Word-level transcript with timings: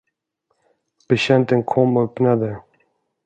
Betjänten 1.09 1.63
kom 1.63 1.97
och 1.97 2.03
öppnade. 2.03 2.61